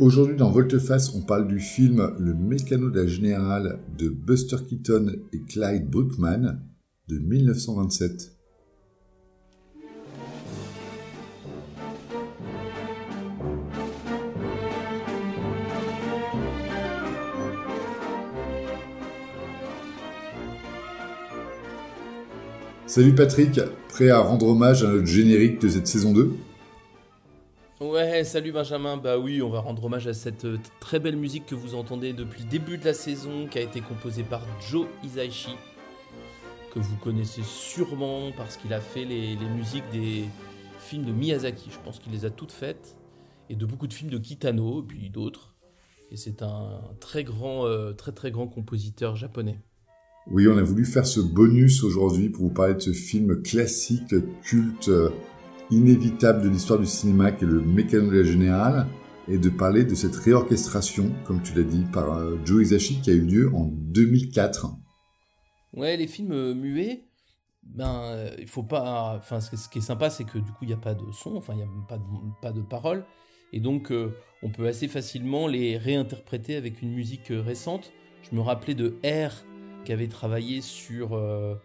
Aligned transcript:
Aujourd'hui 0.00 0.34
dans 0.34 0.50
Volteface, 0.50 1.14
on 1.14 1.20
parle 1.20 1.46
du 1.46 1.60
film 1.60 2.16
Le 2.18 2.34
mécano 2.34 2.90
de 2.90 3.00
la 3.02 3.06
générale 3.06 3.78
de 3.96 4.08
Buster 4.08 4.56
Keaton 4.68 5.12
et 5.32 5.40
Clyde 5.42 5.88
Bruckman 5.88 6.58
de 7.06 7.18
1927. 7.18 8.32
Salut 22.86 23.14
Patrick, 23.14 23.60
prêt 23.90 24.10
à 24.10 24.18
rendre 24.18 24.48
hommage 24.48 24.82
à 24.82 24.88
notre 24.88 25.06
générique 25.06 25.60
de 25.60 25.68
cette 25.68 25.86
saison 25.86 26.12
2 26.12 26.32
Ouais, 27.80 28.22
salut 28.22 28.52
Benjamin. 28.52 28.96
Bah 28.96 29.18
oui, 29.18 29.42
on 29.42 29.50
va 29.50 29.58
rendre 29.58 29.84
hommage 29.84 30.06
à 30.06 30.14
cette 30.14 30.44
euh, 30.44 30.58
très 30.78 31.00
belle 31.00 31.16
musique 31.16 31.44
que 31.44 31.56
vous 31.56 31.74
entendez 31.74 32.12
depuis 32.12 32.44
le 32.44 32.48
début 32.48 32.78
de 32.78 32.84
la 32.84 32.94
saison, 32.94 33.48
qui 33.50 33.58
a 33.58 33.62
été 33.62 33.80
composée 33.80 34.22
par 34.22 34.42
Joe 34.70 34.86
Hisaishi, 35.02 35.56
que 36.72 36.78
vous 36.78 36.96
connaissez 36.98 37.42
sûrement 37.42 38.30
parce 38.36 38.56
qu'il 38.56 38.72
a 38.72 38.80
fait 38.80 39.04
les, 39.04 39.36
musiques 39.56 39.90
des 39.90 40.22
films 40.78 41.04
de 41.04 41.10
Miyazaki. 41.10 41.68
Je 41.72 41.78
pense 41.84 41.98
qu'il 41.98 42.12
les 42.12 42.24
a 42.24 42.30
toutes 42.30 42.52
faites, 42.52 42.96
et 43.50 43.56
de 43.56 43.66
beaucoup 43.66 43.88
de 43.88 43.92
films 43.92 44.10
de 44.10 44.18
Kitano, 44.18 44.82
et 44.82 44.86
puis 44.86 45.10
d'autres. 45.10 45.56
Et 46.12 46.16
c'est 46.16 46.42
un 46.42 46.80
très 47.00 47.24
grand, 47.24 47.66
euh, 47.66 47.92
très 47.92 48.12
très 48.12 48.30
grand 48.30 48.46
compositeur 48.46 49.16
japonais. 49.16 49.58
Oui, 50.30 50.46
on 50.46 50.56
a 50.56 50.62
voulu 50.62 50.84
faire 50.84 51.06
ce 51.06 51.18
bonus 51.18 51.82
aujourd'hui 51.82 52.28
pour 52.28 52.44
vous 52.44 52.54
parler 52.54 52.74
de 52.74 52.80
ce 52.80 52.92
film 52.92 53.42
classique, 53.42 54.14
culte 54.44 54.90
inévitable 55.70 56.42
de 56.42 56.48
l'histoire 56.48 56.78
du 56.78 56.86
cinéma 56.86 57.32
qui 57.32 57.44
est 57.44 57.48
le 57.48 57.60
mécano 57.60 58.10
de 58.10 58.20
la 58.20 58.86
et 59.28 59.38
de 59.38 59.48
parler 59.48 59.84
de 59.84 59.94
cette 59.94 60.16
réorchestration, 60.16 61.12
comme 61.24 61.42
tu 61.42 61.54
l'as 61.54 61.62
dit, 61.62 61.84
par 61.92 62.14
euh, 62.14 62.36
Joe 62.44 62.62
Hisaishi 62.62 63.00
qui 63.00 63.10
a 63.10 63.14
eu 63.14 63.22
lieu 63.22 63.54
en 63.54 63.64
2004. 63.64 64.66
Ouais, 65.72 65.96
les 65.96 66.06
films 66.06 66.32
euh, 66.32 66.54
muets, 66.54 67.04
ben, 67.62 68.02
euh, 68.02 68.30
il 68.38 68.46
faut 68.46 68.62
pas. 68.62 69.16
Enfin, 69.16 69.40
ce 69.40 69.68
qui 69.68 69.78
est 69.78 69.82
sympa, 69.82 70.10
c'est 70.10 70.24
que 70.24 70.38
du 70.38 70.50
coup, 70.52 70.62
il 70.62 70.68
n'y 70.68 70.74
a 70.74 70.78
pas 70.78 70.94
de 70.94 71.10
son, 71.12 71.36
enfin, 71.36 71.54
il 71.54 71.58
n'y 71.58 71.62
a 71.62 71.68
pas 71.88 71.96
de, 71.96 72.04
pas 72.42 72.52
de 72.52 72.60
parole. 72.60 73.04
Et 73.52 73.60
donc, 73.60 73.92
on 74.42 74.50
peut 74.50 74.66
assez 74.66 74.88
facilement 74.88 75.46
les 75.46 75.78
réinterpréter 75.78 76.56
avec 76.56 76.82
une 76.82 76.92
musique 76.92 77.28
récente. 77.30 77.92
Je 78.28 78.34
me 78.34 78.40
rappelais 78.40 78.74
de 78.74 78.96
R 79.04 79.30
qui 79.84 79.92
avait 79.92 80.08
travaillé 80.08 80.60
sur 80.60 81.16
le 81.16 81.56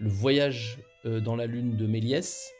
voyage 0.00 0.80
dans 1.04 1.36
la 1.36 1.46
lune 1.46 1.76
de 1.76 1.86
Méliès 1.86 2.52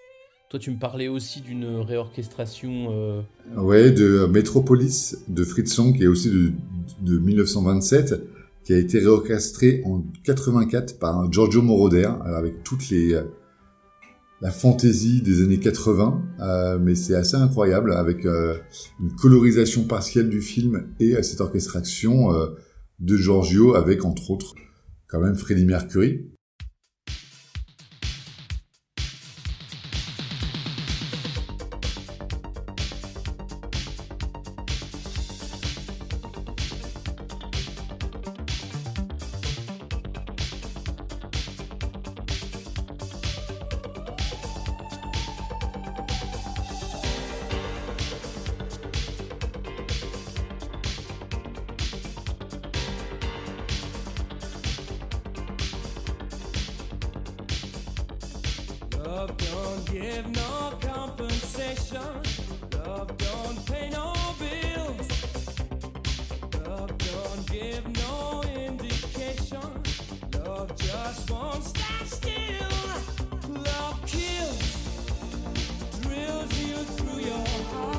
toi, 0.49 0.59
tu 0.59 0.71
me 0.71 0.79
parlais 0.79 1.09
aussi 1.09 1.43
d'une 1.43 1.81
réorchestration. 1.81 2.89
Euh... 2.91 3.23
Ouais, 3.57 3.91
de 3.91 4.27
Metropolis 4.27 5.19
de 5.29 5.45
Fritz 5.45 5.77
Lang, 5.77 5.95
qui 5.95 6.05
est 6.05 6.07
aussi 6.07 6.31
de, 6.31 6.53
de 7.03 7.19
1927, 7.19 8.15
qui 8.65 8.73
a 8.73 8.79
été 8.79 8.99
réorchestré 8.99 9.83
en 9.85 10.03
84 10.25 10.99
par 10.99 11.31
Giorgio 11.31 11.61
Moroder, 11.61 12.11
avec 12.25 12.65
toute 12.65 12.81
euh, 12.93 13.25
la 14.41 14.51
fantaisie 14.51 15.21
des 15.21 15.43
années 15.43 15.59
80, 15.59 16.23
euh, 16.41 16.79
mais 16.79 16.95
c'est 16.95 17.15
assez 17.15 17.37
incroyable 17.37 17.93
avec 17.93 18.25
euh, 18.25 18.57
une 19.01 19.13
colorisation 19.17 19.85
partielle 19.85 20.31
du 20.31 20.41
film 20.41 20.87
et 20.99 21.23
cette 21.23 21.43
orchestration 21.43 22.29
de 23.01 23.17
Giorgio 23.17 23.75
avec 23.75 24.05
entre 24.05 24.31
autres 24.31 24.55
quand 25.09 25.21
même 25.21 25.35
Freddie 25.35 25.67
Mercury. 25.67 26.27
don't 59.38 59.84
give 59.93 60.28
no 60.31 60.78
compensation. 60.81 62.10
Love 62.72 63.16
don't 63.19 63.66
pay 63.66 63.91
no 63.91 64.12
bills. 64.38 65.09
Love 66.66 66.93
don't 66.99 67.50
give 67.50 67.87
no 67.97 68.43
indication. 68.66 69.69
Love 70.44 70.76
just 70.76 71.31
won't 71.31 71.65
stand 71.65 72.09
still. 72.09 73.53
Love 73.53 73.99
kills, 74.06 74.60
drills 76.00 76.59
you 76.60 76.76
through 76.97 77.20
your 77.20 77.47
heart. 77.72 77.98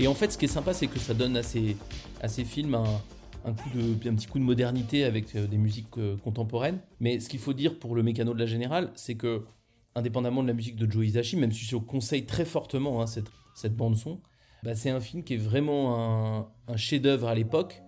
Et 0.00 0.06
en 0.06 0.14
fait, 0.14 0.30
ce 0.30 0.38
qui 0.38 0.44
est 0.44 0.48
sympa, 0.48 0.72
c'est 0.74 0.86
que 0.86 1.00
ça 1.00 1.12
donne 1.12 1.36
à 1.36 1.42
ces, 1.42 1.74
films 2.44 2.76
un, 2.76 3.52
petit 3.52 4.28
coup 4.28 4.38
de 4.38 4.44
modernité 4.44 5.04
avec 5.04 5.34
euh, 5.34 5.46
des 5.48 5.58
musiques 5.58 5.98
euh, 5.98 6.16
contemporaines. 6.18 6.78
Mais 7.00 7.18
ce 7.18 7.28
qu'il 7.28 7.40
faut 7.40 7.52
dire 7.52 7.78
pour 7.78 7.96
le 7.96 8.04
mécano 8.04 8.32
de 8.32 8.38
la 8.38 8.46
générale, 8.46 8.92
c'est 8.94 9.16
que, 9.16 9.42
indépendamment 9.96 10.42
de 10.42 10.48
la 10.48 10.54
musique 10.54 10.76
de 10.76 10.88
Joe 10.88 11.04
Hisaishi, 11.04 11.36
même 11.36 11.50
si 11.50 11.64
je 11.64 11.76
conseille 11.76 12.26
très 12.26 12.44
fortement 12.44 13.02
hein, 13.02 13.06
cette, 13.06 13.76
bande-son, 13.76 14.20
bah, 14.62 14.76
c'est 14.76 14.90
un 14.90 15.00
film 15.00 15.24
qui 15.24 15.34
est 15.34 15.38
vraiment 15.38 16.48
un, 16.68 16.76
chef-d'œuvre 16.76 17.26
à 17.26 17.34
l'époque. 17.34 17.82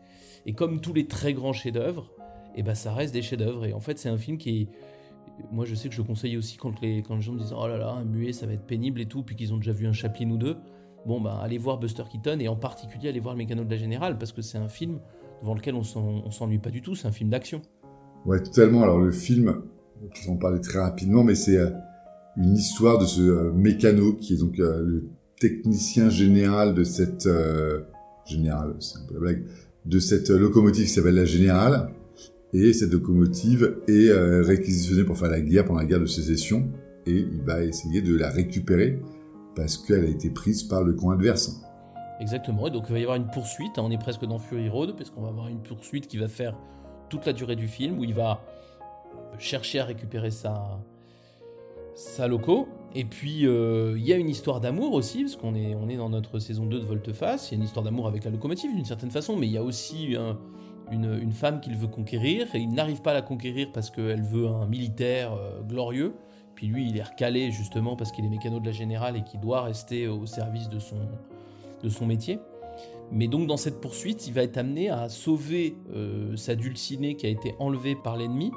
Et 0.47 0.53
comme 0.53 0.81
tous 0.81 0.93
les 0.93 1.07
très 1.07 1.33
grands 1.33 1.53
chefs-d'œuvre, 1.53 2.11
et 2.57 2.65
bah, 2.65 2.75
ça 2.75 2.93
reste 2.93 3.15
des 3.15 3.23
chefs-d'œuvre. 3.23 3.67
Et 3.67 3.73
en 3.73 3.81
fait, 3.81 4.01
c'est 4.01 4.09
un 4.09 4.19
film 4.19 4.37
qui 4.37 4.63
est. 4.63 4.69
Moi, 5.53 5.65
je 5.65 5.75
sais 5.77 5.89
que 5.89 5.95
je 5.95 6.03
conseille 6.03 6.37
aussi 6.37 6.57
quand 6.57 6.81
les, 6.81 7.03
quand 7.03 7.15
les 7.15 7.23
gens 7.23 7.33
me 7.33 7.39
disent 7.39 7.55
Oh 7.57 7.69
là 7.69 7.79
là, 7.79 7.93
un 7.93 8.05
muet, 8.05 8.33
ça 8.33 8.47
va 8.47 8.55
être 8.55 8.67
pénible 8.67 9.01
et 9.01 9.07
tout, 9.07 9.23
puis 9.23 9.37
qu'ils 9.37 9.55
ont 9.55 9.59
déjà 9.59 9.73
vu 9.73 9.87
un 9.87 9.93
Chaplin 9.93 10.29
ou 10.31 10.37
deux 10.37 10.57
bon, 11.07 11.21
bah, 11.21 11.41
allez 11.43 11.59
voir 11.59 11.79
Buster 11.79 12.05
Keaton 12.11 12.39
et 12.41 12.49
en 12.49 12.57
particulier 12.57 13.09
allez 13.09 13.21
voir 13.21 13.35
le 13.35 13.39
mécano 13.39 13.65
de 13.65 13.71
la 13.71 13.77
générale 13.77 14.19
parce 14.19 14.33
que 14.33 14.43
c'est 14.43 14.59
un 14.59 14.69
film 14.69 15.01
devant 15.41 15.55
lequel 15.55 15.75
on 15.75 15.83
s'ennuie 15.83 16.59
pas 16.59 16.71
du 16.71 16.83
tout. 16.83 16.95
C'est 16.95 17.09
un 17.09 17.13
film 17.13 17.31
d'action. 17.31 17.63
Ouais, 18.27 18.43
totalement. 18.43 18.83
Alors 18.83 18.99
le 18.99 19.11
film, 19.11 19.63
je 20.15 20.27
vais 20.27 20.31
en 20.31 20.37
parler 20.37 20.61
très 20.61 20.79
rapidement, 20.79 21.25
mais 21.25 21.35
c'est 21.35 21.57
euh, 21.57 21.71
une 22.37 22.55
histoire 22.55 22.99
de 22.99 23.07
ce 23.07 23.23
euh, 23.23 23.53
mécano 23.53 24.15
qui 24.15 24.35
est 24.35 24.39
donc 24.39 24.59
euh, 24.59 24.83
le 24.83 25.05
technicien 25.39 26.11
général 26.11 26.75
de 26.75 26.85
cette 26.85 27.27
général, 28.27 28.75
c'est 28.79 28.99
un 28.99 29.07
peu 29.09 29.15
la 29.15 29.21
blague, 29.21 29.45
de 29.87 29.99
cette 29.99 30.29
locomotive 30.29 30.85
qui 30.85 30.91
s'appelle 30.91 31.15
la 31.15 31.25
Générale. 31.25 31.91
Et 32.53 32.75
cette 32.75 32.93
locomotive 32.93 33.79
est 33.89 34.13
réquisitionnée 34.43 35.05
pour 35.05 35.17
faire 35.17 35.31
la 35.31 35.41
guerre 35.41 35.65
pendant 35.65 35.79
la 35.79 35.87
guerre 35.87 36.01
de 36.01 36.05
sécession. 36.05 36.69
Et 37.07 37.21
il 37.21 37.41
va 37.43 37.65
essayer 37.65 38.03
de 38.03 38.15
la 38.15 38.29
récupérer 38.29 39.01
parce 39.55 39.77
qu'elle 39.77 40.05
a 40.05 40.09
été 40.09 40.31
prise 40.31 40.63
par 40.63 40.83
le 40.83 40.95
camp 40.95 41.11
adverse. 41.11 41.63
Exactement. 42.21 42.67
Et 42.67 42.71
donc 42.71 42.85
il 42.89 42.93
va 42.93 42.99
y 42.99 43.03
avoir 43.03 43.17
une 43.17 43.29
poursuite. 43.29 43.79
Hein. 43.79 43.83
On 43.85 43.91
est 43.91 43.99
presque 43.99 44.25
dans 44.25 44.39
Fury 44.39 44.69
Road 44.69 44.95
parce 44.97 45.11
qu'on 45.11 45.23
va 45.23 45.29
avoir 45.29 45.49
une 45.49 45.63
poursuite 45.63 46.07
qui 46.07 46.19
va 46.19 46.29
faire 46.29 46.57
toute 47.09 47.27
la 47.27 47.33
durée 47.33 47.57
du 47.57 47.67
film 47.67 47.99
où 47.99 48.05
il 48.05 48.15
va 48.15 48.43
chercher 49.39 49.81
à 49.81 49.85
récupérer 49.85 50.31
sa, 50.31 50.81
sa 51.95 52.29
loco. 52.29 52.69
Et 52.95 53.05
puis, 53.05 53.47
euh, 53.47 53.95
il 53.97 54.05
y 54.05 54.13
a 54.13 54.17
une 54.17 54.29
histoire 54.29 54.61
d'amour 54.61 54.95
aussi, 54.95 55.23
parce 55.23 55.37
qu'on 55.37 55.55
est, 55.55 55.75
on 55.75 55.89
est 55.89 55.97
dans 55.97 56.09
notre 56.09 56.39
saison 56.39 56.67
2 56.67 56.81
de 56.81 56.85
Volte-Face. 56.85 57.51
Il 57.51 57.53
y 57.53 57.55
a 57.55 57.59
une 57.59 57.65
histoire 57.65 57.85
d'amour 57.85 58.07
avec 58.07 58.25
la 58.25 58.31
locomotive 58.31 58.75
d'une 58.75 58.85
certaine 58.85 59.11
façon, 59.11 59.37
mais 59.37 59.47
il 59.47 59.53
y 59.53 59.59
a 59.59 59.63
aussi 59.63 60.17
une, 60.91 61.15
une, 61.15 61.33
femme 61.33 61.61
qu'il 61.61 61.77
veut 61.77 61.87
conquérir, 61.87 62.49
et 62.55 62.59
il 62.59 62.73
n'arrive 62.73 63.01
pas 63.01 63.13
à 63.13 63.15
la 63.15 63.23
conquérir 63.23 63.71
parce 63.73 63.91
qu'elle 63.91 64.23
veut 64.23 64.49
un 64.49 64.67
militaire 64.67 65.35
euh, 65.35 65.61
glorieux. 65.63 66.15
Puis 66.55 66.67
lui, 66.67 66.89
il 66.89 66.97
est 66.97 67.03
recalé 67.03 67.51
justement 67.51 67.97
parce 67.97 68.13
qu'il 68.13 68.25
est 68.25 68.29
mécano 68.29 68.61
de 68.61 68.67
la 68.67 68.73
générale 68.73 69.17
et 69.17 69.23
qu'il 69.23 69.41
doit 69.41 69.63
rester 69.63 70.09
au 70.09 70.27
service 70.27 70.69
de 70.69 70.79
son, 70.79 72.07
métier. 72.07 72.39
Mais 73.11 73.29
donc 73.29 73.47
dans 73.47 73.57
cette 73.57 73.81
poursuite, 73.81 74.27
il 74.27 74.35
va 74.35 74.43
être 74.43 74.59
amené 74.59 74.91
à 74.91 75.09
sauver 75.09 75.77
euh, 75.93 76.37
sa 76.37 76.55
dulcinée 76.55 77.17
qui 77.17 77.27
a 77.27 77.31
été 77.31 77.55
enlevée 77.59 77.97
par 77.97 78.17
l'ennemi. 78.17 78.53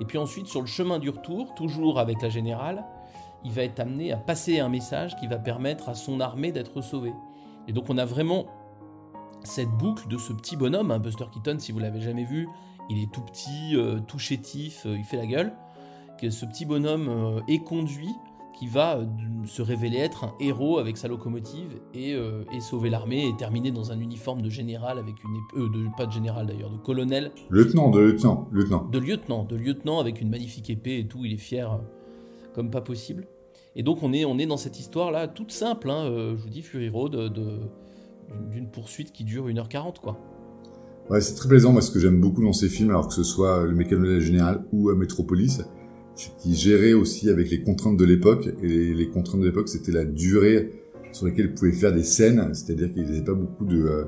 Et 0.00 0.04
puis 0.04 0.18
ensuite, 0.18 0.46
sur 0.46 0.60
le 0.60 0.66
chemin 0.66 0.98
du 0.98 1.10
retour, 1.10 1.54
toujours 1.54 1.98
avec 1.98 2.22
la 2.22 2.28
générale, 2.28 2.84
il 3.44 3.52
va 3.52 3.62
être 3.62 3.80
amené 3.80 4.12
à 4.12 4.16
passer 4.16 4.60
un 4.60 4.68
message 4.68 5.16
qui 5.16 5.26
va 5.26 5.38
permettre 5.38 5.88
à 5.88 5.94
son 5.94 6.20
armée 6.20 6.52
d'être 6.52 6.80
sauvée. 6.80 7.12
Et 7.66 7.72
donc 7.72 7.90
on 7.90 7.98
a 7.98 8.04
vraiment 8.04 8.46
cette 9.44 9.70
boucle 9.70 10.08
de 10.08 10.18
ce 10.18 10.32
petit 10.32 10.56
bonhomme, 10.56 10.90
hein, 10.90 10.98
Buster 10.98 11.24
Keaton, 11.32 11.58
si 11.58 11.72
vous 11.72 11.78
l'avez 11.78 12.00
jamais 12.00 12.24
vu, 12.24 12.48
il 12.90 13.02
est 13.02 13.12
tout 13.12 13.20
petit, 13.20 13.76
euh, 13.76 14.00
tout 14.00 14.18
chétif, 14.18 14.86
euh, 14.86 14.96
il 14.96 15.04
fait 15.04 15.16
la 15.16 15.26
gueule. 15.26 15.52
Que 16.20 16.30
ce 16.30 16.44
petit 16.46 16.64
bonhomme 16.64 17.42
est 17.46 17.60
conduit 17.60 18.14
qui 18.58 18.66
va 18.66 18.96
euh, 18.96 19.06
se 19.46 19.62
révéler 19.62 19.98
être 19.98 20.24
un 20.24 20.34
héros 20.40 20.78
avec 20.78 20.96
sa 20.96 21.06
locomotive 21.06 21.78
et, 21.94 22.14
euh, 22.14 22.42
sauver 22.60 22.90
l'armée 22.90 23.28
et 23.28 23.36
terminer 23.36 23.70
dans 23.70 23.92
un 23.92 24.00
uniforme 24.00 24.42
de 24.42 24.50
général 24.50 24.98
avec 24.98 25.14
une 25.22 25.36
épée, 25.36 25.78
de, 25.78 25.96
pas 25.96 26.06
de 26.06 26.12
général 26.12 26.48
d'ailleurs, 26.48 26.70
de 26.70 26.76
colonel. 26.76 27.30
Lieutenant, 27.50 27.90
de 27.90 28.00
lieutenant, 28.00 28.48
lieutenant. 28.50 28.84
De 28.84 28.98
lieutenant, 28.98 29.44
de 29.44 29.54
lieutenant 29.54 30.00
avec 30.00 30.20
une 30.20 30.28
magnifique 30.28 30.70
épée 30.70 30.98
et 30.98 31.06
tout, 31.06 31.24
il 31.24 31.32
est 31.32 31.38
fier 31.38 31.72
euh, 31.72 31.76
comme 32.52 32.70
pas 32.70 32.80
possible. 32.80 33.28
Et 33.76 33.84
donc 33.84 34.02
on 34.02 34.12
est, 34.12 34.24
on 34.24 34.38
est 34.38 34.46
dans 34.46 34.56
cette 34.56 34.80
histoire 34.80 35.12
là 35.12 35.28
toute 35.28 35.52
simple, 35.52 35.88
hein, 35.88 36.06
je 36.10 36.42
vous 36.42 36.48
dis 36.48 36.62
Fury 36.62 36.88
Road, 36.88 37.32
d'une 38.50 38.68
poursuite 38.70 39.12
qui 39.12 39.22
dure 39.22 39.46
1h40 39.46 40.00
quoi. 40.00 40.18
Ouais, 41.10 41.20
c'est 41.20 41.34
très 41.34 41.48
plaisant, 41.48 41.72
moi 41.72 41.80
ce 41.80 41.92
que 41.92 42.00
j'aime 42.00 42.20
beaucoup 42.20 42.42
dans 42.42 42.52
ces 42.52 42.68
films, 42.68 42.90
alors 42.90 43.06
que 43.06 43.14
ce 43.14 43.22
soit 43.22 43.64
le 43.64 43.76
la 43.76 44.18
générale 44.18 44.64
ou 44.72 44.92
Metropolis, 44.94 45.62
qui 46.38 46.54
gérait 46.54 46.92
aussi 46.92 47.30
avec 47.30 47.50
les 47.50 47.62
contraintes 47.62 47.96
de 47.96 48.04
l'époque. 48.04 48.48
Et 48.62 48.94
les, 48.94 49.08
contraintes 49.08 49.40
de 49.40 49.46
l'époque, 49.46 49.68
c'était 49.68 49.92
la 49.92 50.04
durée 50.04 50.70
sur 51.12 51.26
laquelle 51.26 51.46
ils 51.46 51.54
pouvaient 51.54 51.72
faire 51.72 51.92
des 51.92 52.02
scènes, 52.02 52.50
c'est-à-dire 52.52 52.92
qu'ils 52.92 53.04
n'avaient 53.04 53.24
pas 53.24 53.34
beaucoup 53.34 53.64
de, 53.64 53.82
euh, 53.82 54.04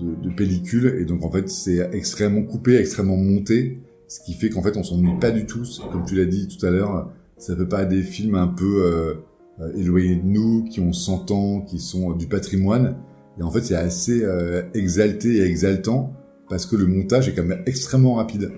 de, 0.00 0.28
de, 0.28 0.34
pellicules. 0.34 0.96
Et 1.00 1.04
donc, 1.04 1.24
en 1.24 1.30
fait, 1.30 1.48
c'est 1.48 1.88
extrêmement 1.92 2.42
coupé, 2.42 2.76
extrêmement 2.76 3.16
monté, 3.16 3.80
ce 4.08 4.20
qui 4.20 4.34
fait 4.34 4.50
qu'en 4.50 4.62
fait, 4.62 4.76
on 4.76 4.82
s'ennuie 4.82 5.18
pas 5.20 5.30
du 5.30 5.46
tout. 5.46 5.62
Comme 5.90 6.04
tu 6.04 6.14
l'as 6.14 6.26
dit 6.26 6.46
tout 6.48 6.64
à 6.64 6.70
l'heure, 6.70 7.10
ça 7.38 7.56
fait 7.56 7.66
pas 7.66 7.84
des 7.84 8.02
films 8.02 8.34
un 8.34 8.48
peu 8.48 8.84
euh, 8.84 9.14
euh 9.60 9.72
éloignés 9.76 10.16
de 10.16 10.26
nous, 10.26 10.64
qui 10.64 10.80
ont 10.80 10.92
100 10.92 11.30
ans, 11.30 11.60
qui 11.62 11.78
sont 11.78 12.12
du 12.12 12.26
patrimoine. 12.26 12.96
Et 13.38 13.42
en 13.42 13.50
fait, 13.50 13.62
c'est 13.62 13.74
assez 13.74 14.22
euh, 14.22 14.62
exalté 14.74 15.36
et 15.36 15.42
exaltant 15.42 16.12
parce 16.48 16.66
que 16.66 16.76
le 16.76 16.86
montage 16.86 17.28
est 17.28 17.34
quand 17.34 17.44
même 17.44 17.62
extrêmement 17.66 18.14
rapide. 18.14 18.52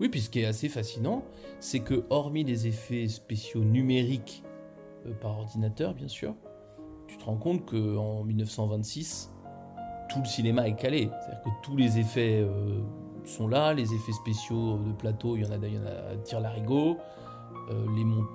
Oui, 0.00 0.08
puis 0.08 0.20
ce 0.20 0.30
qui 0.30 0.40
est 0.40 0.44
assez 0.44 0.68
fascinant, 0.68 1.22
c'est 1.60 1.80
que 1.80 2.04
hormis 2.10 2.44
les 2.44 2.66
effets 2.66 3.08
spéciaux 3.08 3.62
numériques 3.62 4.42
euh, 5.06 5.12
par 5.20 5.38
ordinateur, 5.38 5.94
bien 5.94 6.08
sûr, 6.08 6.34
tu 7.06 7.16
te 7.16 7.24
rends 7.24 7.36
compte 7.36 7.64
qu'en 7.66 8.24
1926, 8.24 9.30
tout 10.10 10.18
le 10.18 10.26
cinéma 10.26 10.66
est 10.68 10.76
calé. 10.76 11.10
C'est-à-dire 11.20 11.42
que 11.44 11.48
tous 11.62 11.76
les 11.76 11.98
effets 11.98 12.40
euh, 12.40 12.80
sont 13.24 13.46
là, 13.46 13.72
les 13.72 13.94
effets 13.94 14.12
spéciaux 14.12 14.78
de 14.78 14.92
plateau, 14.92 15.36
il 15.36 15.44
y 15.44 15.46
en 15.46 15.52
a, 15.52 15.56
il 15.66 15.74
y 15.74 15.76
a 15.76 16.10
à 16.12 16.16
tir 16.16 16.40
larigot, 16.40 16.98
euh, 17.70 17.86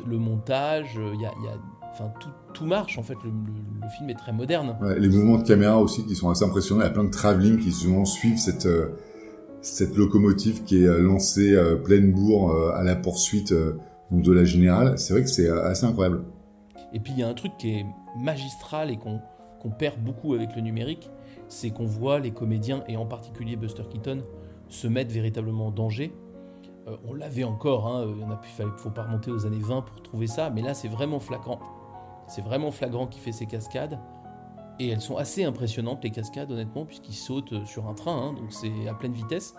le 0.07 0.17
montage, 0.17 0.97
il 1.13 1.21
y 1.21 1.25
a, 1.25 1.33
enfin, 1.91 2.11
tout, 2.53 2.65
marche 2.65 2.97
en 2.97 3.03
fait. 3.03 3.17
Le, 3.23 3.31
film 3.97 4.09
est 4.09 4.15
très 4.15 4.31
moderne. 4.31 4.77
les 4.97 5.09
mouvements 5.09 5.37
de 5.37 5.43
caméra 5.47 5.79
aussi 5.79 6.05
qui 6.05 6.15
sont 6.15 6.29
assez 6.29 6.45
impressionnants. 6.45 6.81
Il 6.81 6.85
y 6.85 6.89
a 6.89 6.93
plein 6.93 7.03
de 7.03 7.11
travelling 7.11 7.59
qui 7.59 7.71
suivent 7.71 8.37
cette 8.37 8.67
cette 9.61 9.95
locomotive 9.95 10.63
qui 10.63 10.83
est 10.83 10.87
euh, 10.87 11.01
lancée 11.01 11.53
euh, 11.53 11.75
pleine 11.75 12.11
bourre 12.11 12.51
euh, 12.51 12.71
à 12.73 12.83
la 12.83 12.95
poursuite 12.95 13.53
de 13.53 14.31
la 14.31 14.43
générale. 14.43 14.97
C'est 14.97 15.13
vrai 15.13 15.23
que 15.23 15.29
c'est 15.29 15.49
assez 15.49 15.85
incroyable. 15.85 16.23
Et 16.93 16.99
puis 16.99 17.13
il 17.13 17.19
y 17.19 17.23
a 17.23 17.27
un 17.27 17.33
truc 17.33 17.51
qui 17.57 17.71
est 17.71 17.85
magistral 18.17 18.89
et 18.89 18.97
qu'on 18.97 19.69
perd 19.69 19.99
beaucoup 19.99 20.33
avec 20.33 20.55
le 20.55 20.61
numérique, 20.61 21.11
c'est 21.47 21.69
qu'on 21.69 21.85
voit 21.85 22.19
les 22.19 22.31
comédiens, 22.31 22.83
et 22.87 22.97
en 22.97 23.05
particulier 23.05 23.55
Buster 23.55 23.83
Keaton, 23.89 24.23
se 24.69 24.87
mettre 24.87 25.13
véritablement 25.13 25.67
en 25.67 25.71
danger. 25.71 26.11
on 27.07 27.13
l'avait 27.13 27.43
encore, 27.43 27.85
hein, 27.87 28.07
il 28.07 28.65
ne 28.65 28.71
faut 28.77 28.89
pas 28.89 29.03
remonter 29.03 29.29
aux 29.29 29.45
années 29.45 29.59
20 29.61 29.83
pour 29.83 30.01
trouver 30.01 30.25
ça, 30.25 30.49
mais 30.49 30.63
là 30.63 30.73
c'est 30.73 30.87
vraiment 30.87 31.19
flagrant. 31.19 31.59
C'est 32.27 32.41
vraiment 32.41 32.71
flagrant 32.71 33.05
qui 33.05 33.19
fait 33.19 33.31
ces 33.31 33.45
cascades. 33.45 33.99
Et 34.79 34.87
elles 34.87 35.01
sont 35.01 35.17
assez 35.17 35.43
impressionnantes, 35.43 36.03
les 36.03 36.09
cascades, 36.09 36.51
honnêtement, 36.51 36.85
puisqu'ils 36.85 37.15
sautent 37.15 37.65
sur 37.65 37.87
un 37.87 37.93
train, 37.93 38.15
hein, 38.15 38.33
donc 38.33 38.51
c'est 38.51 38.87
à 38.87 38.93
pleine 38.93 39.11
vitesse. 39.11 39.53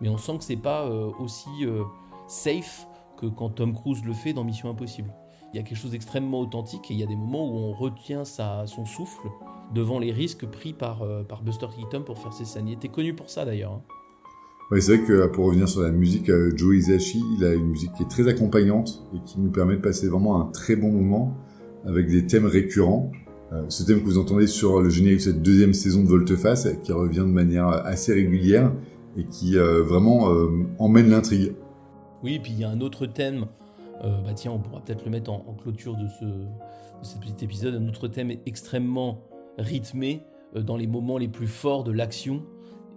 Mais 0.00 0.08
on 0.08 0.16
sent 0.16 0.38
que 0.38 0.44
c'est 0.44 0.56
pas 0.56 0.86
euh, 0.86 1.10
aussi 1.20 1.50
euh, 1.62 1.84
safe 2.26 2.86
que 3.18 3.26
quand 3.26 3.50
Tom 3.50 3.74
Cruise 3.74 4.02
le 4.04 4.14
fait 4.14 4.32
dans 4.32 4.44
Mission 4.44 4.70
Impossible. 4.70 5.12
Il 5.52 5.58
y 5.58 5.60
a 5.60 5.62
quelque 5.62 5.76
chose 5.76 5.90
d'extrêmement 5.90 6.40
authentique 6.40 6.90
et 6.90 6.94
il 6.94 7.00
y 7.00 7.02
a 7.02 7.06
des 7.06 7.16
moments 7.16 7.46
où 7.46 7.58
on 7.58 7.72
retient 7.72 8.24
sa, 8.24 8.66
son 8.66 8.86
souffle 8.86 9.28
devant 9.74 9.98
les 9.98 10.10
risques 10.10 10.46
pris 10.46 10.72
par, 10.72 11.02
euh, 11.02 11.22
Buster 11.44 11.66
Keaton 11.76 12.02
pour 12.02 12.18
faire 12.18 12.32
ses 12.32 12.46
scènes. 12.46 12.68
Il 12.68 12.90
connu 12.90 13.14
pour 13.14 13.28
ça 13.28 13.44
d'ailleurs. 13.44 13.72
Hein. 13.72 13.82
C'est 14.80 14.96
vrai 14.96 15.06
que 15.06 15.26
pour 15.26 15.44
revenir 15.44 15.68
sur 15.68 15.82
la 15.82 15.90
musique, 15.90 16.30
Joe 16.56 16.76
Hisaishi, 16.76 17.22
il 17.36 17.44
a 17.44 17.52
une 17.52 17.66
musique 17.66 17.92
qui 17.92 18.04
est 18.04 18.08
très 18.08 18.26
accompagnante 18.26 19.04
et 19.14 19.18
qui 19.26 19.38
nous 19.38 19.50
permet 19.50 19.76
de 19.76 19.82
passer 19.82 20.08
vraiment 20.08 20.40
un 20.40 20.46
très 20.46 20.76
bon 20.76 20.90
moment 20.90 21.36
avec 21.84 22.08
des 22.08 22.26
thèmes 22.26 22.46
récurrents. 22.46 23.12
Euh, 23.52 23.64
ce 23.68 23.82
thème 23.82 24.00
que 24.00 24.06
vous 24.06 24.18
entendez 24.18 24.46
sur 24.46 24.80
le 24.80 24.88
générique 24.88 25.18
de 25.18 25.24
cette 25.24 25.42
deuxième 25.42 25.74
saison 25.74 26.02
de 26.02 26.08
Volteface, 26.08 26.68
qui 26.82 26.92
revient 26.92 27.18
de 27.18 27.24
manière 27.24 27.68
assez 27.68 28.14
régulière 28.14 28.72
et 29.16 29.24
qui 29.24 29.58
euh, 29.58 29.82
vraiment 29.82 30.32
euh, 30.32 30.48
emmène 30.78 31.10
l'intrigue. 31.10 31.52
Oui, 32.22 32.38
puis 32.38 32.52
il 32.52 32.60
y 32.60 32.64
a 32.64 32.70
un 32.70 32.80
autre 32.80 33.06
thème, 33.06 33.46
bah 34.02 34.32
tiens, 34.34 34.52
on 34.52 34.58
pourra 34.58 34.80
peut-être 34.80 35.04
le 35.04 35.10
mettre 35.10 35.30
en, 35.30 35.54
clôture 35.60 35.96
de 35.96 36.08
ce, 36.08 36.24
de 36.24 37.20
petit 37.20 37.44
épisode, 37.44 37.74
un 37.74 37.88
autre 37.88 38.08
thème 38.08 38.32
extrêmement 38.46 39.20
rythmé 39.58 40.22
dans 40.54 40.76
les 40.76 40.86
moments 40.86 41.18
les 41.18 41.28
plus 41.28 41.46
forts 41.46 41.84
de 41.84 41.92
l'action. 41.92 42.44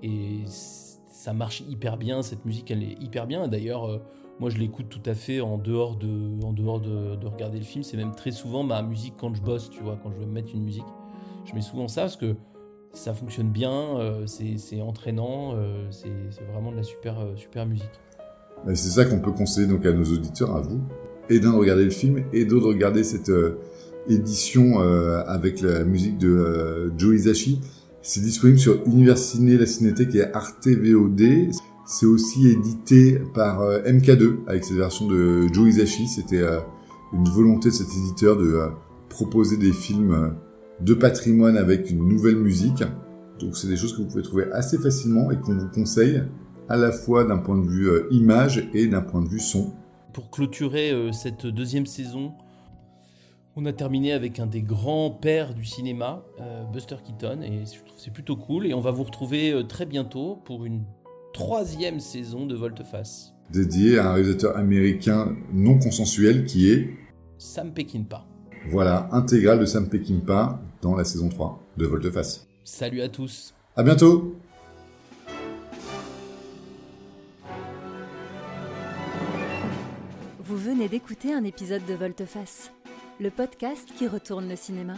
Et 0.03 0.41
ça 0.47 1.33
marche 1.33 1.63
hyper 1.67 1.97
bien, 1.97 2.21
cette 2.21 2.45
musique 2.45 2.69
elle 2.71 2.83
est 2.83 3.01
hyper 3.01 3.27
bien. 3.27 3.47
D'ailleurs, 3.47 4.01
moi, 4.39 4.49
je 4.49 4.57
l'écoute 4.57 4.89
tout 4.89 5.09
à 5.09 5.13
fait 5.13 5.39
en 5.39 5.57
dehors 5.57 5.95
de, 5.95 6.43
en 6.43 6.51
dehors 6.51 6.81
de, 6.81 7.25
regarder 7.25 7.57
le 7.57 7.63
film. 7.63 7.83
C'est 7.83 7.97
même 7.97 8.13
très 8.15 8.31
souvent 8.31 8.63
ma 8.63 8.81
musique 8.81 9.13
quand 9.17 9.33
je 9.33 9.41
bosse, 9.41 9.69
tu 9.69 9.81
vois, 9.81 9.97
quand 10.01 10.11
je 10.11 10.17
veux 10.17 10.25
mettre 10.25 10.49
une 10.53 10.63
musique. 10.63 10.85
Je 11.45 11.53
mets 11.53 11.61
souvent 11.61 11.87
ça 11.87 12.01
parce 12.01 12.17
que 12.17 12.35
ça 12.91 13.13
fonctionne 13.13 13.49
bien, 13.49 13.97
euh, 13.99 14.25
c'est 14.25 14.81
entraînant, 14.81 15.53
euh, 15.55 15.85
c'est 15.91 16.43
vraiment 16.51 16.71
de 16.71 16.77
la 16.77 16.83
super, 16.83 17.19
euh, 17.19 17.35
super 17.35 17.65
musique. 17.65 17.89
C'est 18.73 18.89
ça 18.89 19.05
qu'on 19.05 19.19
peut 19.19 19.31
conseiller 19.31 19.67
donc 19.67 19.85
à 19.85 19.93
nos 19.93 20.05
auditeurs, 20.05 20.55
à 20.55 20.61
vous, 20.61 20.81
et 21.29 21.39
d'un 21.39 21.51
de 21.51 21.57
regarder 21.57 21.83
le 21.83 21.91
film, 21.91 22.23
et 22.33 22.45
d'autre 22.45 22.67
de 22.67 22.73
regarder 22.73 23.03
cette 23.03 23.31
édition 24.09 24.79
avec 24.79 25.61
la 25.61 25.83
musique 25.83 26.17
de 26.17 26.91
Joe 26.97 27.15
Hisaishi. 27.15 27.59
C'est 28.01 28.21
disponible 28.21 28.57
sur 28.57 28.81
Univers 28.87 29.19
Ciné, 29.19 29.57
la 29.57 29.67
Cinétech 29.67 30.15
et 30.15 30.33
Arte 30.33 30.67
VOD. 30.67 31.51
C'est 31.87 32.07
aussi 32.07 32.47
édité 32.47 33.19
par 33.35 33.61
euh, 33.61 33.79
MK2 33.83 34.47
avec 34.47 34.63
cette 34.63 34.77
version 34.77 35.05
de 35.07 35.47
Joe 35.53 35.69
Hisaishi. 35.69 36.07
C'était 36.07 36.41
euh, 36.41 36.59
une 37.13 37.29
volonté 37.29 37.69
de 37.69 37.73
cet 37.75 37.89
éditeur 37.89 38.37
de 38.37 38.53
euh, 38.53 38.69
proposer 39.07 39.57
des 39.57 39.71
films 39.71 40.35
de 40.81 40.93
patrimoine 40.95 41.57
avec 41.57 41.91
une 41.91 42.07
nouvelle 42.09 42.37
musique. 42.37 42.83
Donc 43.39 43.55
c'est 43.55 43.67
des 43.67 43.77
choses 43.77 43.95
que 43.95 44.01
vous 44.01 44.07
pouvez 44.07 44.23
trouver 44.23 44.51
assez 44.51 44.79
facilement 44.79 45.29
et 45.29 45.37
qu'on 45.37 45.53
vous 45.53 45.69
conseille 45.69 46.23
à 46.69 46.75
la 46.75 46.91
fois 46.91 47.23
d'un 47.23 47.37
point 47.37 47.57
de 47.57 47.67
vue 47.67 47.89
image 48.09 48.67
et 48.73 48.87
d'un 48.87 49.01
point 49.01 49.21
de 49.21 49.29
vue 49.29 49.39
son. 49.39 49.71
Pour 50.11 50.31
clôturer 50.31 51.11
cette 51.13 51.45
deuxième 51.45 51.85
saison, 51.85 52.33
On 53.55 53.65
a 53.65 53.73
terminé 53.73 54.11
avec 54.11 54.39
un 54.39 54.47
des 54.47 54.61
grands 54.61 55.11
pères 55.11 55.53
du 55.53 55.63
cinéma, 55.63 56.25
Buster 56.73 56.97
Keaton, 57.05 57.41
et 57.41 57.65
je 57.65 57.85
trouve 57.85 57.97
c'est 57.97 58.11
plutôt 58.11 58.35
cool. 58.35 58.65
Et 58.65 58.73
on 58.73 58.81
va 58.81 58.91
vous 58.91 59.03
retrouver 59.03 59.63
très 59.69 59.85
bientôt 59.85 60.41
pour 60.43 60.65
une 60.65 60.83
troisième 61.35 61.99
saison 61.99 62.45
de 62.45 62.55
Volte-Face. 62.55 63.33
Dédié 63.51 63.99
à 63.99 64.09
un 64.09 64.13
réalisateur 64.13 64.55
américain 64.55 65.35
non 65.51 65.77
consensuel 65.77 66.45
qui 66.45 66.71
est 66.71 66.89
Sam 67.37 67.73
Peckinpah. 67.73 68.25
Voilà, 68.69 69.09
intégrale 69.11 69.59
de 69.59 69.65
Sam 69.65 69.89
Peckinpah 69.89 70.61
dans 70.81 70.95
la 70.95 71.03
saison 71.03 71.27
3 71.27 71.61
de 71.75 71.85
Volte-Face. 71.85 72.47
Salut 72.63 73.01
à 73.01 73.09
tous. 73.09 73.53
À 73.75 73.83
bientôt 73.83 74.33
Vous 80.39 80.57
venez 80.57 80.87
d'écouter 80.87 81.33
un 81.33 81.43
épisode 81.43 81.85
de 81.85 81.95
Volte-Face, 81.95 82.71
le 83.19 83.29
podcast 83.29 83.89
qui 83.97 84.07
retourne 84.07 84.47
le 84.47 84.55
cinéma. 84.55 84.93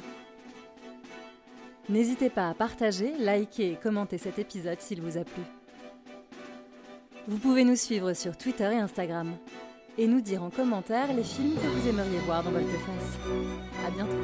N'hésitez 1.89 2.29
pas 2.29 2.49
à 2.49 2.53
partager, 2.53 3.13
liker 3.17 3.71
et 3.71 3.75
commenter 3.75 4.19
cet 4.19 4.37
épisode 4.37 4.79
s'il 4.79 5.01
vous 5.01 5.17
a 5.17 5.23
plu. 5.23 5.41
Vous 7.27 7.39
pouvez 7.39 7.65
nous 7.65 7.75
suivre 7.75 8.13
sur 8.13 8.37
Twitter 8.37 8.71
et 8.71 8.77
Instagram 8.77 9.35
et 9.97 10.07
nous 10.07 10.21
dire 10.21 10.43
en 10.43 10.49
commentaire 10.49 11.13
les 11.13 11.23
films 11.23 11.55
que 11.55 11.67
vous 11.67 11.89
aimeriez 11.89 12.19
voir 12.19 12.41
dans 12.41 12.51
Volte-Face. 12.51 13.19
À 13.85 13.91
bientôt 13.91 14.15